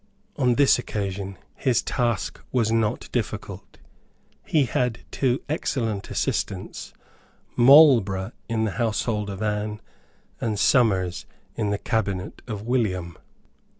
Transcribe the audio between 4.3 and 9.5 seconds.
He had two excellent assistants, Marlborough in the household of